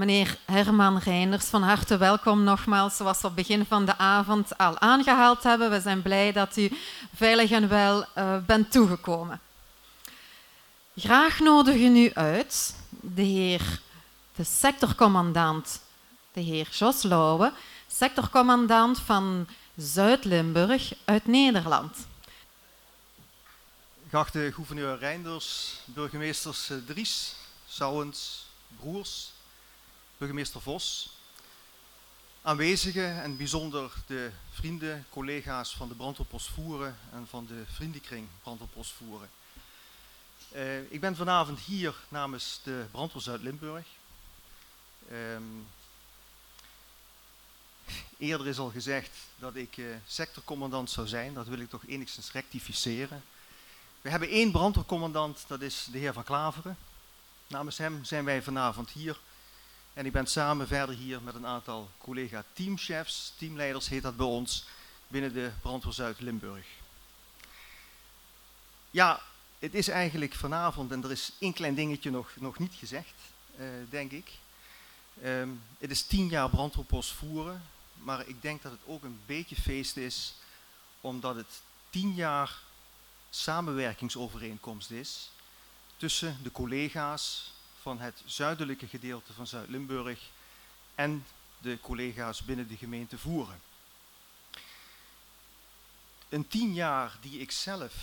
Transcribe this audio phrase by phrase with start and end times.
[0.00, 4.58] Meneer Herman Reinders, van harte welkom nogmaals, zoals we op het begin van de avond
[4.58, 5.70] al aangehaald hebben.
[5.70, 6.70] We zijn blij dat u
[7.14, 9.40] veilig en wel uh, bent toegekomen.
[10.96, 13.80] Graag nodigen u uit de heer,
[14.34, 15.80] de sectorcommandant,
[16.32, 17.52] de heer Jos Lauwe,
[17.86, 19.46] sectorcommandant van
[19.76, 21.96] Zuid-Limburg uit Nederland.
[24.08, 27.34] Geachte gouverneur Reinders, burgemeesters Dries,
[27.68, 28.46] Souwens,
[28.78, 29.32] Broers,
[30.20, 31.10] burgemeester Vos,
[32.42, 38.92] aanwezigen en bijzonder de vrienden, collega's van de brandweerpost Voeren en van de vriendenkring brandweerpost
[38.92, 39.30] Voeren.
[40.54, 43.86] Uh, ik ben vanavond hier namens de brandweer Zuid-Limburg.
[45.12, 45.66] Um,
[48.18, 52.32] eerder is al gezegd dat ik uh, sectorcommandant zou zijn, dat wil ik toch enigszins
[52.32, 53.24] rectificeren.
[54.00, 56.78] We hebben één brandweercommandant, dat is de heer Van Klaveren.
[57.46, 59.18] Namens hem zijn wij vanavond hier
[60.00, 64.64] en ik ben samen verder hier met een aantal collega-teamchefs, teamleiders heet dat bij ons,
[65.08, 66.66] binnen de Brandweer Zuid-Limburg.
[68.90, 69.20] Ja,
[69.58, 73.12] het is eigenlijk vanavond, en er is één klein dingetje nog, nog niet gezegd,
[73.58, 74.30] uh, denk ik.
[75.24, 77.62] Um, het is tien jaar brandweerpost voeren,
[77.94, 80.34] maar ik denk dat het ook een beetje feest is,
[81.00, 81.60] omdat het
[81.90, 82.58] tien jaar
[83.30, 85.30] samenwerkingsovereenkomst is
[85.96, 90.30] tussen de collega's, van het zuidelijke gedeelte van Zuid-Limburg
[90.94, 91.24] en
[91.58, 93.60] de collega's binnen de gemeente Voeren.
[96.28, 97.94] Een tien jaar die ik zelf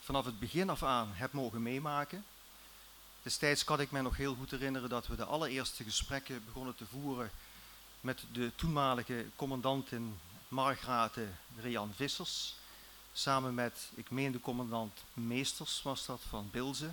[0.00, 2.24] vanaf het begin af aan heb mogen meemaken.
[3.22, 6.86] Destijds kan ik mij nog heel goed herinneren dat we de allereerste gesprekken begonnen te
[6.86, 7.30] voeren
[8.00, 11.28] met de toenmalige commandantin Margrate
[11.60, 12.54] Rian Vissers.
[13.12, 16.92] Samen met, ik meen de commandant Meesters was dat van Bilze.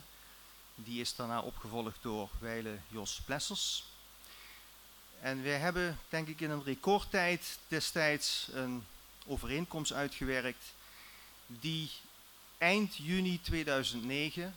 [0.83, 3.83] Die is daarna opgevolgd door Weile Jos Plessers.
[5.22, 8.85] En wij hebben, denk ik, in een recordtijd destijds een
[9.25, 10.73] overeenkomst uitgewerkt
[11.47, 11.91] die
[12.57, 14.56] eind juni 2009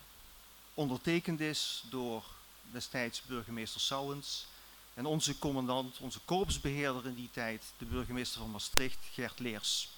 [0.74, 2.24] ondertekend is door
[2.70, 4.46] destijds burgemeester Souwens
[4.94, 9.88] en onze commandant, onze korpsbeheerder in die tijd, de burgemeester van Maastricht, Gert Leers.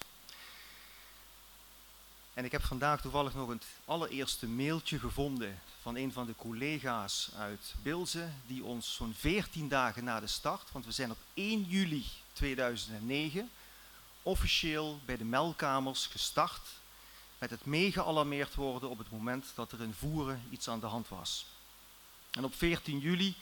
[2.34, 7.30] En ik heb vandaag toevallig nog het allereerste mailtje gevonden van een van de collega's
[7.36, 11.62] uit Bilze, die ons zo'n 14 dagen na de start, want we zijn op 1
[11.62, 13.50] juli 2009
[14.22, 16.68] officieel bij de melkamers gestart
[17.38, 21.08] met het meegealarmeerd worden op het moment dat er in Voeren iets aan de hand
[21.08, 21.46] was.
[22.30, 23.34] En op 14 juli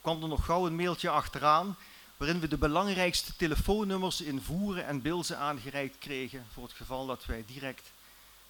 [0.00, 1.76] kwam er nog gauw een mailtje achteraan
[2.16, 7.24] waarin we de belangrijkste telefoonnummers in Voeren en Bilze aangereikt kregen voor het geval dat
[7.24, 7.90] wij direct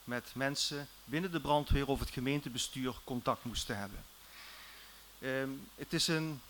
[0.08, 4.04] met mensen binnen de brandweer of het gemeentebestuur contact moesten hebben.
[5.20, 6.40] Um, het is een,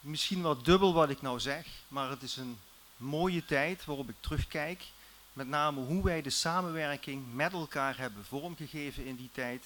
[0.00, 2.58] misschien wat dubbel wat ik nou zeg, maar het is een
[2.96, 4.84] mooie tijd waarop ik terugkijk.
[5.32, 9.64] Met name hoe wij de samenwerking met elkaar hebben vormgegeven in die tijd.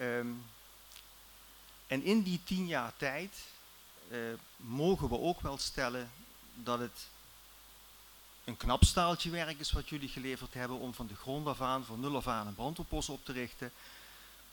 [0.00, 0.44] Um,
[1.86, 3.36] en in die tien jaar tijd
[4.10, 4.18] uh,
[4.56, 6.10] mogen we ook wel stellen
[6.54, 7.08] dat het
[8.48, 11.84] een knap staaltje werk is wat jullie geleverd hebben om van de grond af aan,
[11.84, 13.72] van nul af aan een brandweerpost op te richten.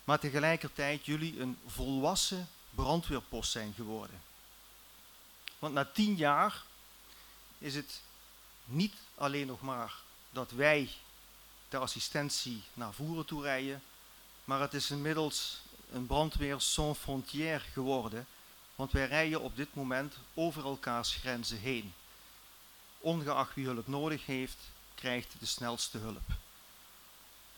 [0.04, 4.22] Maar tegelijkertijd jullie een volwassen brandweerpost zijn geworden.
[5.60, 6.64] Want na tien jaar
[7.58, 8.02] is het
[8.66, 9.94] niet alleen nog maar
[10.30, 10.90] dat wij
[11.70, 13.84] de assistentie naar voeren toe rijden,
[14.44, 18.28] maar het is inmiddels een brandweer sans frontière geworden,
[18.76, 21.94] want wij rijden op dit moment over elkaars grenzen heen
[23.06, 24.58] ongeacht wie hulp nodig heeft,
[24.96, 26.32] krijgt de snelste hulp.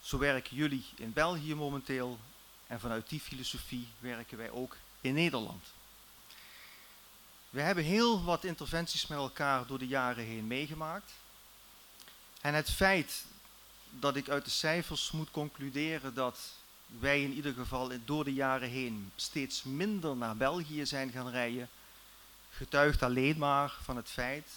[0.02, 2.20] Zo werken jullie in België momenteel
[2.68, 5.66] en vanuit die filosofie werken wij ook in Nederland.
[7.50, 11.12] We hebben heel wat interventies met elkaar door de jaren heen meegemaakt.
[12.42, 13.26] En het feit
[13.90, 16.40] dat ik uit de cijfers moet concluderen dat
[17.00, 21.70] wij in ieder geval door de jaren heen steeds minder naar België zijn gaan rijden,
[22.52, 24.48] getuigt alleen maar van het feit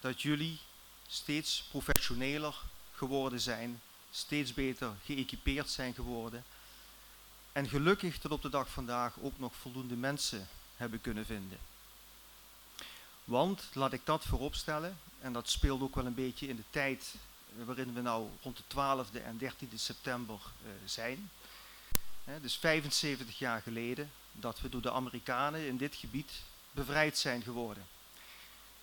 [0.00, 0.58] dat jullie
[1.06, 2.54] steeds professioneler
[2.92, 3.80] geworden zijn,
[4.10, 6.44] steeds beter geëquipeerd zijn geworden.
[7.52, 11.58] En gelukkig tot op de dag vandaag ook nog voldoende mensen hebben kunnen vinden.
[13.24, 17.14] Want, laat ik dat vooropstellen, en dat speelt ook wel een beetje in de tijd
[17.64, 21.30] waarin we nou rond de 12e en 13e september uh, zijn.
[22.40, 26.32] Dus 75 jaar geleden dat we door de Amerikanen in dit gebied
[26.72, 27.86] bevrijd zijn geworden.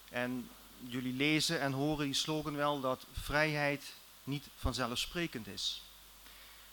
[0.09, 0.49] En
[0.79, 3.93] jullie lezen en horen die slogan wel dat vrijheid
[4.23, 5.81] niet vanzelfsprekend is.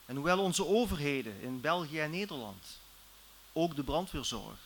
[0.07, 2.65] En hoewel onze overheden in België en Nederland,
[3.53, 4.59] ook de brandweerzorg,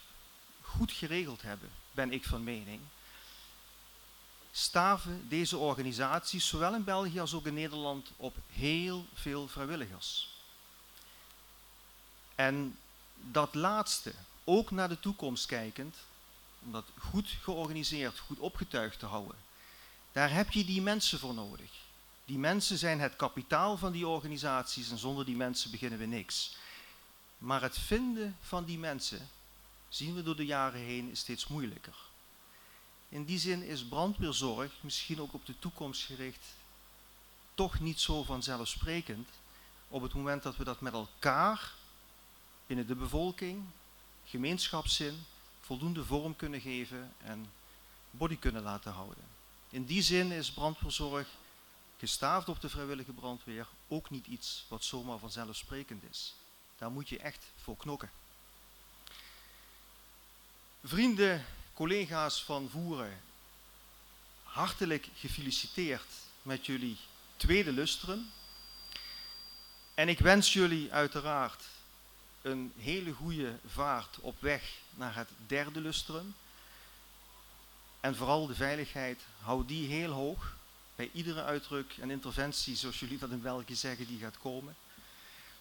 [0.61, 2.81] goed geregeld hebben, ben ik van mening,
[4.52, 10.29] staven deze organisaties, zowel in België als ook in Nederland, op heel veel vrijwilligers.
[12.34, 12.79] En
[13.14, 14.12] dat laatste,
[14.44, 15.96] ook naar de toekomst kijkend,
[16.64, 19.37] om dat goed georganiseerd, goed opgetuigd te houden,
[20.12, 21.70] daar heb je die mensen voor nodig.
[22.25, 26.56] Die mensen zijn het kapitaal van die organisaties en zonder die mensen beginnen we niks.
[27.38, 29.28] Maar het vinden van die mensen,
[29.88, 31.96] zien we door de jaren heen, is steeds moeilijker.
[33.08, 36.46] In die zin is brandweerzorg, misschien ook op de toekomst gericht,
[37.55, 39.28] toch niet zo vanzelfsprekend
[39.88, 41.72] op het moment dat we dat met elkaar
[42.66, 43.64] binnen de bevolking,
[44.25, 45.25] gemeenschapszin,
[45.69, 47.50] voldoende vorm kunnen geven en
[48.11, 49.25] body kunnen laten houden.
[49.70, 51.29] In die zin is brandweerzorg
[51.99, 56.35] gestaafd op de vrijwillige brandweer ook niet iets wat zomaar vanzelfsprekend is.
[56.79, 58.11] Daar moet je echt voor knokken.
[60.85, 61.44] Vrienden,
[61.75, 63.20] collega's van Voeren,
[64.43, 66.12] hartelijk gefeliciteerd
[66.43, 66.97] met jullie
[67.37, 68.31] tweede lustrum.
[69.94, 71.65] En ik wens jullie uiteraard
[72.43, 76.35] een hele goede vaart op weg naar het derde lustrum.
[78.00, 80.56] En vooral de veiligheid, hou die heel hoog
[80.96, 84.76] bij iedere uitdruk en interventie, zoals jullie dat in België zeggen, die gaat komen.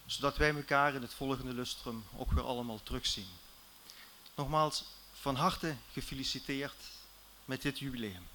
[0.06, 3.28] Zodat wij elkaar in het volgende lustrum ook weer allemaal terugzien.
[4.36, 4.84] Nogmaals,
[5.14, 6.84] van harte gefeliciteerd
[7.46, 8.28] met dit jubileum.